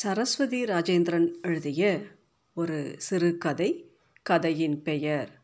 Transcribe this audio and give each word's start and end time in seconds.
சரஸ்வதி 0.00 0.64
ராஜேந்திரன் 0.64 1.40
எழுதிய 1.40 2.06
ஒரு 2.54 2.94
சிறுகதை 2.98 3.90
கதையின் 4.22 4.82
பெயர் 4.82 5.42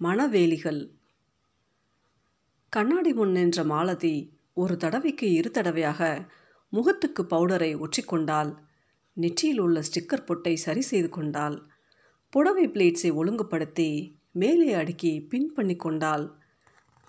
மணவேலிகள். 0.00 0.90
கண்ணாடி 2.68 3.12
முன் 3.12 3.30
நின்ற 3.30 3.64
மாலதி 3.64 4.42
ஒரு 4.54 4.76
தடவைக்கு 4.76 5.32
இரு 5.32 5.50
தடவையாக 5.50 6.28
முகத்துக்கு 6.68 7.22
பவுடரை 7.22 7.78
ஒற்றிக்கொண்டால் 7.78 8.56
நெற்றியில் 9.14 9.58
உள்ள 9.58 9.80
ஸ்டிக்கர் 9.80 10.24
பொட்டை 10.24 10.56
சரி 10.56 10.80
செய்து 10.80 11.08
கொண்டாள் 11.08 11.62
புடவை 12.30 12.68
பிளேட்ஸை 12.68 13.12
ஒழுங்குபடுத்தி 13.12 14.18
மேலே 14.30 14.74
அடுக்கி 14.74 15.26
பின் 15.26 15.52
பண்ணி 15.52 15.76
கொண்டாள் 15.76 16.38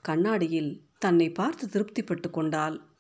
கண்ணாடியில் 0.02 0.82
தன்னை 0.98 1.32
பார்த்து 1.32 1.68
திருப்திப்பட்டு 1.68 2.30
கொண்டாள் 2.32 2.95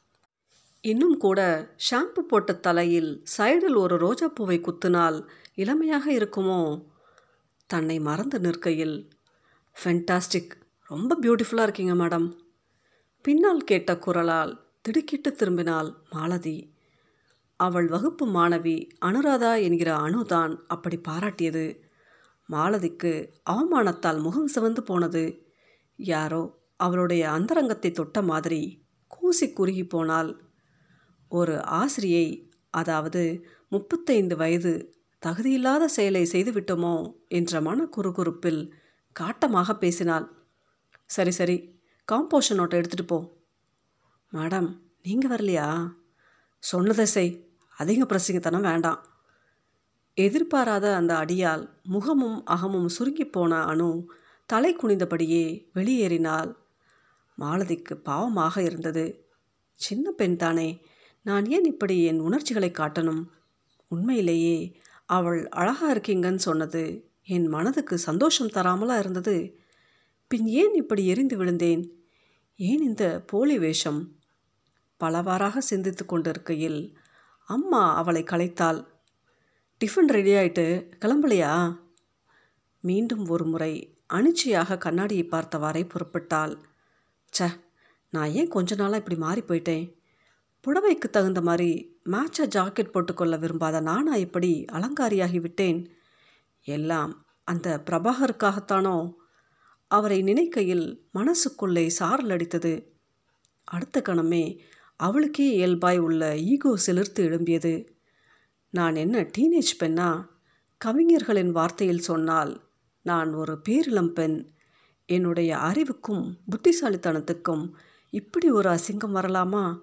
இன்னும் 0.85 1.17
கூட 1.17 1.69
ஷாம்பு 1.91 2.19
போட்ட 2.19 2.53
தலையில் 2.53 3.23
சைடில் 3.37 3.77
ஒரு 3.77 3.95
ரோஜாப்பூவை 3.97 4.61
குத்தினால் 4.61 5.27
இளமையாக 5.55 6.13
இருக்குமோ? 6.13 6.83
தன்னை 7.65 7.99
மறந்து 7.99 8.39
நிற்கையில் 8.39 9.09
ஃபென்டாஸ்டிக் 9.83 10.51
ரொம்ப 10.81 11.17
பியூட்டிஃபுல்லாக 11.21 11.61
இருக்கீங்க 11.61 11.93
மேடம். 11.93 12.37
பின்னால் 13.21 13.63
கேட்ட 13.63 13.97
குரலால் 13.97 14.61
திடுக்கிட்டு 14.81 15.35
திரும்பினாள் 15.39 15.93
மாலதி. 16.09 16.75
அவள் 17.55 17.87
வகுப்பு 17.87 18.27
மாணவி 18.27 18.89
அனுராதா 19.05 19.61
என்கிற 19.61 19.95
அணுதான் 19.95 20.57
அப்படி 20.67 21.01
பாராட்டியது. 21.07 21.77
மாலதிக்கு 22.49 23.29
அவமானத்தால் 23.49 24.21
முகம் 24.21 24.47
சிவந்து 24.47 24.83
போனது. 24.83 25.45
யாரோ 25.95 26.63
அவளுடைய 26.75 27.31
அந்தரங்கத்தை 27.31 27.91
தொட்ட 27.91 28.21
மாதிரி 28.21 28.83
கூசி 29.07 29.53
குறுகி 29.53 29.85
போனாள் 29.85 30.44
ஒரு 31.35 31.55
ஆசிரியை 31.73 32.25
அதாவது 32.73 33.23
முப்பத்தைந்து 33.71 34.35
வயது 34.35 34.73
தகுதியில்லாத 35.23 35.83
செயலை 35.87 36.23
செய்துவிட்டோமோ 36.31 36.95
என்ற 37.29 37.61
மன 37.61 37.87
குறுகுறுப்பில் 37.95 38.61
காட்டமாக 39.15 39.73
பேசினாள். 39.77 40.25
சரி 41.09 41.31
சரி 41.31 41.57
காம்போஷன் 42.07 42.59
நோட்டை 42.59 42.77
எடுத்துகிட்டு 42.79 43.07
போ. 43.07 43.19
மேடம் 44.33 44.69
நீங்கள் 45.03 45.31
வரலையா? 45.31 45.67
சொன்னதை 46.63 47.05
செய். 47.05 47.33
அதிக 47.77 48.05
பிரசங்கத்தனம் 48.05 48.67
வேண்டாம். 48.69 49.01
எதிர்பாராத 50.17 50.85
அந்த 50.95 51.13
அடியால் 51.15 51.63
முகமும் 51.85 52.37
அகமும் 52.45 52.89
சுருங்கி 52.89 53.25
போன 53.27 53.53
அணு 53.65 53.89
தலை 54.49 54.71
குனிந்தபடியே 54.75 55.43
வெளியேறினாள். 55.73 56.51
மாலதிக்கு 57.37 57.95
பாவமாக 58.05 58.55
இருந்தது. 58.61 59.05
சின்ன 59.79 60.11
பெண் 60.11 60.37
தானே. 60.37 60.69
நான் 61.25 61.45
ஏன் 61.45 61.63
இப்படி 61.63 62.03
என் 62.03 62.19
உணர்ச்சிகளை 62.19 62.71
காட்டணும்? 62.71 63.23
உண்மையிலேயே 63.87 64.79
அவள் 65.05 65.47
அழகாக 65.47 65.93
இருக்கீங்கன்னு 65.93 66.35
சொன்னது 66.35 67.11
என் 67.23 67.47
மனதுக்கு 67.47 67.97
சந்தோஷம் 67.97 68.47
தராமலாக 68.47 68.99
இருந்தது. 68.99 69.57
பின் 70.27 70.47
ஏன் 70.47 70.73
இப்படி 70.73 71.07
எரிந்து 71.07 71.37
விழுந்தேன்? 71.37 71.83
ஏன் 72.55 72.81
இந்த 72.81 73.23
போலி 73.27 73.59
வேஷம்? 73.59 74.15
பலவாறாக 74.97 75.61
சிந்தித்து 75.61 76.05
கொண்டிருக்கையில் 76.05 76.97
அம்மா 77.45 77.95
அவளை 77.95 78.23
கலைத்தாள். 78.23 78.85
டிஃபன் 79.81 80.11
ரெடி 80.11 80.31
ஆயிட்டு 80.31 80.67
கிளம்பலையா? 80.99 81.75
மீண்டும் 82.83 83.25
ஒரு 83.25 83.45
முறை 83.45 83.97
அனிச்சையாக 84.13 84.77
கண்ணாடியை 84.77 85.27
பார்த்தவாறே 85.31 85.89
புறப்பட்டாள். 85.89 86.55
ச 87.39 87.49
நான் 88.09 88.29
ஏன் 88.29 88.47
கொஞ்ச 88.47 88.75
நாளாக 88.75 88.97
இப்படி 88.97 89.17
மாறி 89.17 89.41
போயிட்டேன்? 89.41 89.85
புடவைக்கு 90.65 91.09
தகுந்த 91.09 91.41
மாதிரி 91.41 91.99
மேட்சாக 92.05 92.47
ஜாக்கெட் 92.55 92.91
போட்டுக்கொள்ள 92.91 93.37
விரும்பாத 93.39 93.79
நானா 93.79 94.15
இப்படி 94.15 94.65
அலங்காரியாகி 94.71 95.41
விட்டேன். 95.41 95.93
எல்லாம் 96.63 97.25
அந்த 97.43 97.83
பிரபாகருக்காகத்தானோ? 97.85 99.13
அவரை 99.87 100.21
நினைக்கையில் 100.21 101.07
மனசுக்குள்ளே 101.13 101.87
சாரல் 101.87 102.27
அடித்தது. 102.27 102.83
அடுத்த 103.63 104.01
கணமே 104.09 104.59
அவளுக்கே 104.95 105.53
இயல்பாய் 105.53 105.97
உள்ள 105.97 106.37
ஈகோ 106.37 106.77
செலுத்து 106.77 107.29
எழும்பியது. 107.29 107.87
நான் 108.69 108.95
என்ன 108.95 109.29
டீனேஜ் 109.37 109.83
பெண்ணா? 109.83 110.25
கவிஞர்களின் 110.77 111.55
வார்த்தையில் 111.55 111.97
சொன்னால் 111.97 112.61
நான் 113.01 113.33
ஒரு 113.33 113.61
பேரிளம் 113.69 114.07
பெண். 114.07 114.49
என்னுடைய 115.05 115.57
அறிவுக்கும் 115.57 116.37
புத்திசாலித்தனத்துக்கும் 116.51 117.71
இப்படி 118.09 118.51
ஒரு 118.51 118.69
அசிங்கம் 118.69 119.15
வரலாமா? 119.15 119.79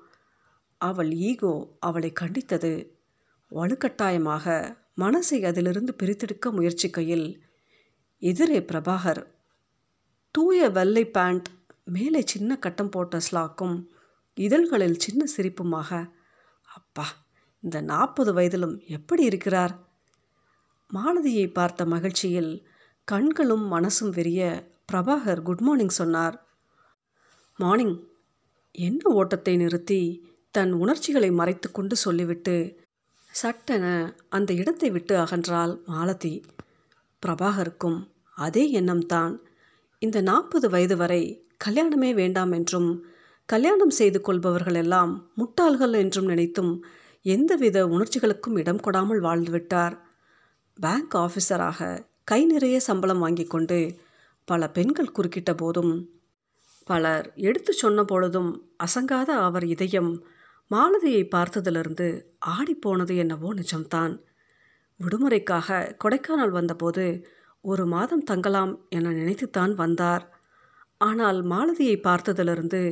அவள் 0.89 1.11
ஈகோ 1.29 1.53
அவளை 1.81 2.11
கண்டித்தது. 2.21 2.73
வலுக்கட்டாயமாக 3.51 4.47
மனசை 4.97 5.39
அதிலிருந்து 5.45 5.93
பிரித்தெடுக்க 6.03 6.47
முயற்சிக்கையில் 6.51 7.27
எதிரே 8.23 8.59
பிரபாகர் 8.61 9.23
தூய 10.35 10.69
வெள்ளை 10.71 11.05
பேண்ட் 11.07 11.49
மேலே 11.85 12.21
சின்ன 12.25 12.57
கட்டம் 12.57 12.91
போட்ட 12.91 13.19
ஸ்லாக்கும் 13.27 13.77
இதழ்களில் 14.37 15.03
சின்ன 15.05 15.23
சிரிப்புமாக 15.37 15.91
அப்பா 16.77 17.07
இந்த 17.63 17.79
நாற்பது 17.81 18.31
வயதிலும் 18.35 18.77
எப்படி 18.87 19.23
இருக்கிறார்? 19.25 19.75
மாலதியை 20.91 21.47
பார்த்த 21.53 21.85
மகிழ்ச்சியில் 21.85 22.53
கண்களும் 23.09 23.67
மனசும் 23.73 24.13
விரிய 24.17 24.41
பிரபாகர் 24.93 25.43
குட் 25.43 25.61
மார்னிங் 25.61 25.95
சொன்னார். 26.01 26.37
மார்னிங் 27.59 27.97
என்ன 28.75 29.03
ஓட்டத்தை 29.13 29.55
நிறுத்தி 29.57 30.01
தன் 30.55 30.73
உணர்ச்சிகளை 30.73 31.31
மறைத்து 31.31 31.69
கொண்டு 31.71 31.97
சொல்லிவிட்டு 31.97 32.55
சட்டென 33.33 33.85
அந்த 34.29 34.51
இடத்தை 34.53 34.91
விட்டு 34.91 35.15
அகன்றாள் 35.17 35.73
மாலதி. 35.87 36.35
பிரபாகருக்கும் 37.23 37.99
அதே 38.37 38.65
எண்ணம்தான். 38.81 39.35
இந்த 39.99 40.21
நாற்பது 40.21 40.67
வயது 40.71 40.97
வரை 40.97 41.23
கல்யாணமே 41.65 42.11
வேண்டாம் 42.15 42.53
என்றும் 42.53 42.91
கல்யாணம் 43.49 43.91
செய்து 43.91 44.19
கொள்பவர்கள் 44.21 44.75
எல்லாம் 44.75 45.13
முட்டாள்கள் 45.37 45.95
என்றும் 45.99 46.25
நினைத்தும் 46.25 46.73
எந்தவித 47.25 47.79
உணர்ச்சிகளுக்கும் 47.87 48.59
இடம் 48.59 48.83
கொடாமல் 48.83 49.21
வாழ்ந்துவிட்டார். 49.21 49.95
பேங்க் 50.79 51.15
ஆஃபீஸராக 51.15 51.81
கை 52.25 52.41
நிறைய 52.45 52.77
சம்பளம் 52.81 53.19
வாங்கி 53.19 53.45
கொண்டு 53.45 53.79
பல 54.49 54.69
பெண்கள் 54.69 55.15
குறுக்கிட்ட 55.17 55.53
போதும் 55.55 55.95
பலர் 56.89 57.27
எடுத்து 57.41 57.73
சொன்ன 57.73 58.05
பொழுதும் 58.05 58.51
அசங்காத 58.85 59.31
அவர் 59.39 59.65
இதயம் 59.65 60.13
மாலதியை 60.73 61.23
பார்த்ததிலிருந்து 61.29 62.07
ஆடிப்போனது 62.47 63.17
என்னவோ 63.17 63.49
நிஜம்தான். 63.55 64.15
விடுமுறைக்காக 65.01 65.97
கொடைக்கானல் 66.05 66.51
வந்தபோது 66.51 67.05
ஒரு 67.61 67.87
மாதம் 67.87 68.25
தங்கலாம் 68.25 68.73
என 68.89 69.13
நினைத்துத்தான் 69.13 69.75
வந்தார். 69.75 70.25
ஆனால் 70.97 71.39
மாலதியை 71.43 71.97
பார்த்ததிலிருந்து 72.03 72.83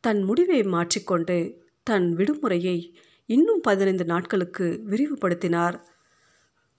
தன் 0.00 0.22
முடிவை 0.22 0.62
மாற்றிக்கொண்டு 0.62 1.38
தன் 1.86 2.08
விடுமுறையை 2.16 2.78
இன்னும் 3.26 3.60
பதினைந்து 3.60 4.04
நாட்களுக்கு 4.04 4.66
விரிவுபடுத்தினார். 4.90 5.76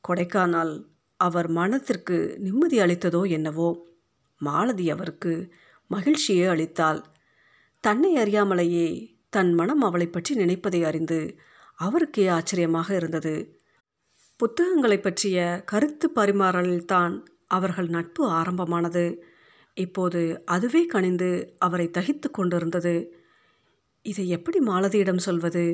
கொடைக்கானல் 0.04 0.74
அவர் 1.20 1.48
மனத்திற்கு 1.48 2.18
நிம்மதி 2.38 2.78
அளித்ததோ 2.80 3.22
என்னவோ 3.30 3.70
மாலதி 4.42 4.86
அவருக்கு 4.90 5.34
மகிழ்ச்சியே 5.92 6.46
அளித்தாள். 6.48 7.02
தன்னை 7.84 8.12
அறியாமலேயே 8.18 9.11
தன் 9.34 9.52
மனம் 9.54 9.82
அவளை 9.82 10.08
பற்றி 10.08 10.36
நினைப்பதை 10.36 10.82
அறிந்து 10.84 11.20
அவருக்கே 11.80 12.28
ஆச்சரியமாக 12.28 12.96
இருந்தது. 12.96 13.36
புத்தகங்களை 14.40 14.98
பற்றிய 15.00 15.38
கருத்து 15.66 16.08
பரிமாறலில்தான் 16.16 17.14
அவர்கள் 17.48 17.88
நட்பு 17.88 18.24
ஆரம்பமானது. 18.30 19.06
இப்போது 19.78 20.22
அதுவே 20.46 20.82
கணிந்து 20.94 21.30
அவரை 21.58 21.88
தகித்து 21.98 22.28
கொண்டிருந்தது. 22.32 22.96
இதை 24.06 24.30
எப்படி 24.30 24.60
மாலதியிடம் 24.60 25.18
சொல்வது? 25.18 25.66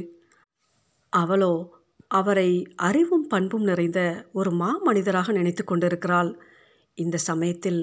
அவளோ 1.13 1.53
அவரை 2.07 2.49
அறிவும் 2.75 3.27
பண்பும் 3.27 3.63
நிறைந்த 3.63 3.99
ஒரு 4.31 4.51
மாமனிதராக 4.51 5.31
நினைத்து 5.31 5.63
கொண்டிருக்கிறாள். 5.63 6.31
இந்த 6.97 7.17
சமயத்தில் 7.17 7.81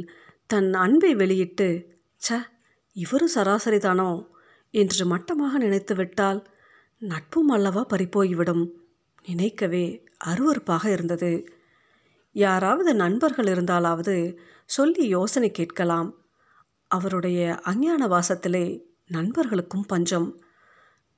தன் 0.50 0.70
அன்பை 0.74 1.14
வெளியிட்டு 1.14 1.68
ச 2.22 2.40
இவரும் 2.96 3.34
சராசரி 3.34 3.78
தானோ 3.78 4.10
என்று 4.74 5.04
மட்டமாக 5.06 5.58
நினைத்துவிட்டால் 5.58 6.40
நட்பும் 6.98 7.48
அல்லவா 7.48 7.82
பறிப்போய்விடும். 7.86 8.64
நினைக்கவே 9.26 9.84
அருவறுப்பாக 10.24 10.84
இருந்தது. 10.86 11.32
யாராவது 12.32 12.94
நண்பர்கள் 12.94 13.46
இருந்தாலாவது 13.46 14.16
சொல்லி 14.66 15.02
யோசனை 15.08 15.50
கேட்கலாம். 15.50 16.10
அவருடைய 16.90 17.40
அஞ்ஞான 17.62 18.06
வாசத்திலே 18.06 18.64
நண்பர்களுக்கும் 19.06 19.86
பஞ்சம். 19.86 20.28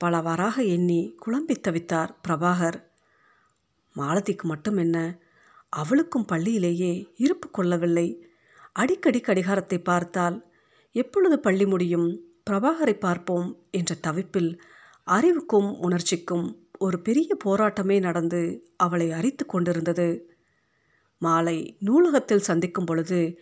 பலவாறாக 0.00 0.56
எண்ணி 0.62 1.00
குழம்பி 1.26 1.54
தவித்தார் 1.56 2.10
பிரபாகர். 2.28 2.78
மாலதிக்கு 3.96 4.42
மட்டும் 4.42 4.76
என்ன 4.76 4.96
அவளுக்கும் 5.68 6.28
பள்ளியிலேயே 6.32 6.92
இருப்பு 7.16 7.48
கொள்ளவில்லை. 7.50 8.08
அடிக்கடி 8.72 9.20
கடிகாரத்தை 9.20 9.78
பார்த்தால் 9.78 10.36
எப்பொழுது 10.94 11.36
பள்ளி 11.40 11.66
முடியும்? 11.66 12.08
பிரபாகரை 12.50 12.94
பார்ப்போம் 12.98 13.48
என்ற 13.70 13.94
தவிப்பில் 14.06 14.50
அறிவுக்கும் 15.06 15.78
உணர்ச்சிக்கும் 15.78 16.46
ஒரு 16.78 17.00
பெரிய 17.00 17.36
போராட்டமே 17.44 18.00
நடந்து 18.00 18.70
அவளை 18.76 19.10
அரித்து 19.10 19.46
கொண்டிருந்தது. 19.46 20.08
மாலை 21.18 21.76
நூலகத்தில் 21.78 22.38
சந்திக்கும் 22.38 22.84
பொழுது 22.84 23.38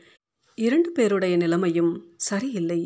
இரண்டு 0.55 0.91
பேருடைய 0.91 1.37
நிலைமையும் 1.37 1.93
சரியில்லை. 2.17 2.81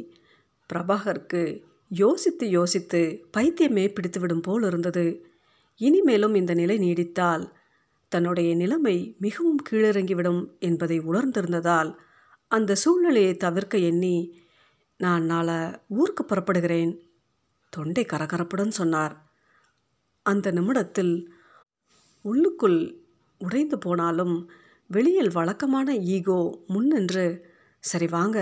பிரபாகருக்கு 0.70 1.42
யோசித்து 1.88 2.48
யோசித்து 2.48 3.00
பைத்தியமே 3.36 3.84
பிடித்துவிடும் 3.92 4.42
போல் 4.42 4.62
இருந்தது. 4.62 5.06
இனிமேலும் 5.80 6.34
இந்த 6.34 6.54
நிலை 6.54 6.78
நீடித்தால் 6.78 7.44
தன்னுடைய 8.08 8.54
நிலைமை 8.54 9.16
மிகவும் 9.18 9.62
கீழிறங்கிவிடும் 9.70 10.42
என்பதை 10.58 10.98
உணர்ந்திருந்ததால் 11.00 11.90
அந்த 12.50 12.74
சூழ்நிலையை 12.74 13.36
தவிர்க்க 13.36 13.78
எண்ணி 13.78 14.16
நான் 15.00 15.24
நாளை 15.24 15.56
ஊருக்கு 15.88 16.22
புறப்படுகிறேன். 16.24 16.92
தொண்டை 17.72 18.04
கரகரப்புடன் 18.04 18.68
சொன்னார். 18.68 19.14
அந்த 20.22 20.50
நிமிடத்தில் 20.50 21.14
உள்ளுக்குள் 22.24 22.80
உடைந்து 23.40 23.76
போனாலும் 23.78 24.34
வெளியில் 24.90 25.32
வழக்கமான 25.32 25.88
ஈகோ 26.14 26.38
முன்னின்று 26.66 27.26
சரி 27.80 28.06
வாங்க 28.06 28.38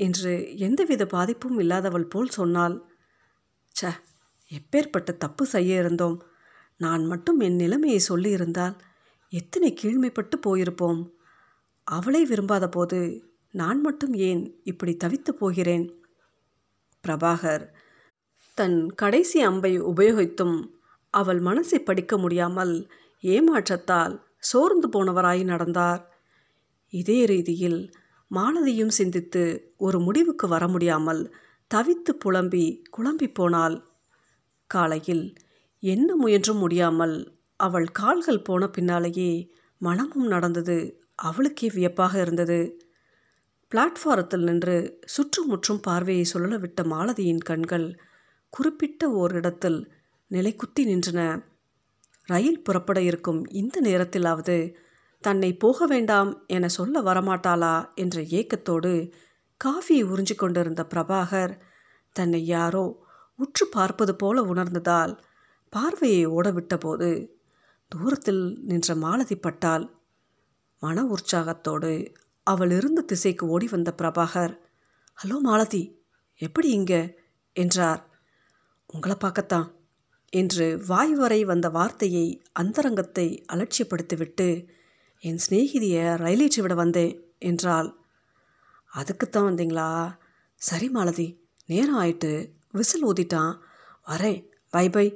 என்று 0.00 0.32
எந்தவித 0.56 1.02
பாதிப்பும் 1.06 1.58
இல்லாதவள் 1.58 2.04
போல் 2.04 2.28
சொன்னாள். 2.28 2.76
ச 3.76 3.92
எப்பேற்பட்ட 4.50 5.10
தப்பு 5.16 5.44
செய்ய 5.46 5.80
இருந்தோம். 5.80 6.18
நான் 6.80 7.04
மட்டும் 7.06 7.38
என் 7.40 7.56
நிலைமையை 7.56 8.00
சொல்லியிருந்தால் 8.08 8.74
எத்தனை 9.32 9.70
கீழ்மைப்பட்டு 9.72 10.36
போயிருப்போம். 10.46 11.00
அவளை 11.86 12.24
விரும்பாத 12.24 12.68
போது 12.68 12.98
நான் 13.56 13.80
மட்டும் 13.80 14.14
ஏன் 14.28 14.42
இப்படி 14.62 14.92
தவித்து 15.04 15.32
போகிறேன்? 15.32 15.86
பிரபாகர் 17.04 17.64
தன் 18.58 18.78
கடைசி 18.94 19.38
அம்பை 19.40 19.72
உபயோகித்தும் 19.82 20.56
அவள் 21.14 21.40
மனசை 21.40 21.78
படிக்க 21.78 22.14
முடியாமல் 22.18 22.74
ஏமாற்றத்தால் 23.24 24.14
சோர்ந்து 24.38 24.88
போனவராய் 24.88 25.42
நடந்தார். 25.44 26.02
இதே 26.92 27.18
ரீதியில் 27.24 27.80
மாலதியும் 28.30 28.94
சிந்தித்து 28.98 29.74
ஒரு 29.76 29.98
முடிவுக்கு 30.00 30.46
வர 30.48 30.64
முடியாமல் 30.68 31.22
தவித்து 31.70 32.12
புலம்பி 32.24 32.64
குழம்பி 32.96 33.28
போனாள். 33.32 33.76
காலையில் 34.70 35.24
என்ன 35.82 36.08
முயன்றும் 36.16 36.58
முடியாமல் 36.58 37.16
அவள் 37.60 37.88
கால்கள் 37.92 38.42
போன 38.42 38.62
பின்னாலேயே 38.68 39.30
மனமும் 39.80 40.26
நடந்தது 40.26 40.76
அவளுக்கே 41.14 41.68
வியப்பாக 41.74 42.14
இருந்தது. 42.20 42.58
பிளாட்ஃபாரத்தில் 43.74 44.42
நின்று 44.42 45.00
சுற்றுமுற்றும் 45.04 45.80
பார்வையை 45.80 46.24
சுழல 46.24 46.58
விட்ட 46.58 46.82
மாலதியின் 46.82 47.42
கண்கள் 47.42 48.00
குறிப்பிட்ட 48.50 49.10
ஓரிடத்தில் 49.10 49.92
நிலைக்குத்தி 50.30 50.82
நின்றன. 50.84 51.42
ரயில் 52.24 52.62
புறப்பட 52.62 53.00
இருக்கும் 53.00 53.46
இந்த 53.50 53.80
நேரத்திலாவது 53.80 54.74
தன்னை 55.20 55.56
போக 55.56 55.86
வேண்டாம் 55.86 56.44
என 56.46 56.68
சொல்ல 56.68 57.02
வரமாட்டாளா 57.02 57.94
என்ற 57.94 58.20
ஏக்கத்தோடு 58.20 59.12
காஃபியை 59.64 60.04
உறிஞ்சு 60.04 60.34
கொண்டிருந்த 60.34 60.86
பிரபாகர் 60.94 61.58
தன்னை 62.12 62.46
யாரோ 62.46 63.06
உற்று 63.36 63.66
பார்ப்பது 63.66 64.16
போல 64.16 64.42
உணர்ந்ததால் 64.42 65.20
பார்வையை 65.70 66.26
ஓடவிட்டபோது 66.26 67.28
தூரத்தில் 67.88 68.58
நின்ற 68.62 68.94
மாலதி 68.94 69.36
பட்டால் 69.36 69.90
மன 70.80 71.04
உற்சாகத்தோடு 71.04 72.12
அவள் 72.46 72.70
இருந்த 72.70 73.00
திசைக்கு 73.00 73.46
ஓடி 73.46 73.66
வந்த 73.66 73.94
பிரபாகர் 73.98 74.54
ஹலோ 75.18 75.38
மாலதி 75.38 76.04
எப்படி 76.40 76.68
இங்க? 76.70 76.94
என்றார். 77.52 78.02
உங்களை 78.86 79.16
பார்க்கத்தான் 79.16 79.68
என்று 80.32 80.84
வாய் 80.86 81.14
வரை 81.14 81.44
வந்த 81.44 81.68
வார்த்தையை 81.68 82.42
அந்தரங்கத்தை 82.52 83.44
அலட்சியப்படுத்திவிட்டு 83.52 84.66
என் 85.20 85.38
சிநேகிதியை 85.48 86.04
ரயிலேற்றி 86.16 86.60
விட 86.60 86.74
வந்தேன் 86.74 87.14
என்றாள். 87.38 87.88
அதுக்குத்தான் 88.86 89.48
வந்தீங்களா? 89.50 90.16
சரி 90.54 90.88
மாலதி 90.88 91.28
நேரம் 91.66 91.98
ஆயிட்டு 91.98 92.32
விசில் 92.72 93.06
ஊதிட்டான். 93.06 93.54
வரேன் 94.06 94.40
பை 94.70 94.90
பை 94.90 95.06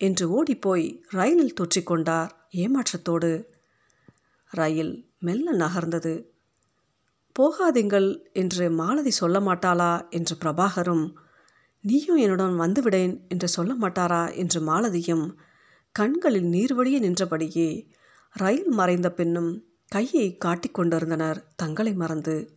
என்று 0.00 0.30
ஓடிப்போய் 0.30 0.86
ரயிலில் 1.10 1.58
தொற்றிக்கொண்டார் 1.60 2.30
ஏமாற்றத்தோடு. 2.56 3.32
ரயில் 4.50 4.94
மெல்ல 5.18 5.52
நகர்ந்தது. 5.56 6.14
போகாதீங்கள் 7.38 8.32
என்று 8.32 8.70
மாலதி 8.70 9.10
சொல்ல 9.10 9.40
மாட்டாளா 9.40 10.10
என்று 10.10 10.36
பிரபாகரும் 10.36 11.12
நீயும் 11.80 12.16
என்னுடன் 12.16 12.60
வந்துவிடேன் 12.60 13.28
என்று 13.28 13.48
சொல்ல 13.48 13.74
மாட்டாரா 13.80 14.34
என்று 14.34 14.60
மாலதியும் 14.60 15.34
கண்களில் 15.92 16.44
நீர்வழிய 16.44 16.98
நின்றபடியே 16.98 17.88
ரயில் 18.32 18.68
மறைந்த 18.68 19.12
பின்னும் 19.12 19.64
கையை 19.88 20.38
காட்டிக்கொண்டிருந்தனர் 20.44 21.44
தங்களை 21.56 21.94
மறந்து. 21.94 22.54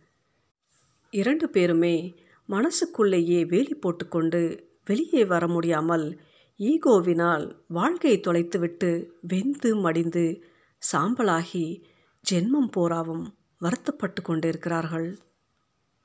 இரண்டு 1.10 1.48
பேருமே 1.48 2.14
மனசுக்குள்ளேயே 2.46 3.44
வேலி 3.44 3.74
போட்டுக்கொண்டு 3.74 4.70
வெளியே 4.84 5.24
வர 5.24 5.48
முடியாமல் 5.48 6.20
ஈகோவினால் 6.58 7.56
வாழ்க்கையை 7.68 8.20
தொலைத்துவிட்டு 8.20 9.06
வெந்து 9.20 9.76
மடிந்து 9.76 10.44
சாம்பலாகி 10.92 11.82
ஜென்மம் 12.30 12.70
போராவும் 12.76 13.35
வருத்தப்பட்டு 13.58 14.22
கொண்டிருக்கிறார்கள். 14.22 15.18